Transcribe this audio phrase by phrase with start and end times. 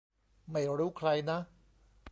[0.51, 1.39] ไม่รู้ใครนะ